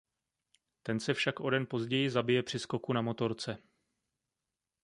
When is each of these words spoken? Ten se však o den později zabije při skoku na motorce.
Ten 0.83 0.99
se 0.99 1.13
však 1.13 1.39
o 1.39 1.49
den 1.49 1.65
později 1.65 2.09
zabije 2.09 2.43
při 2.43 2.59
skoku 2.59 2.93
na 2.93 3.01
motorce. 3.01 3.57